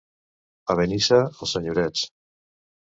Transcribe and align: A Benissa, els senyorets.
A 0.73 0.77
Benissa, 0.81 1.21
els 1.29 1.55
senyorets. 1.59 2.11